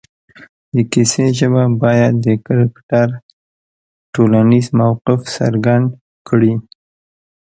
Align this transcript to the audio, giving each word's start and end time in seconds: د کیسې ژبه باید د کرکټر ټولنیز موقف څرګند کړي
د 0.73 0.75
کیسې 0.91 1.25
ژبه 1.37 1.63
باید 1.83 2.13
د 2.25 2.27
کرکټر 2.45 3.07
ټولنیز 4.13 4.67
موقف 4.79 5.19
څرګند 5.37 5.87
کړي 6.27 6.53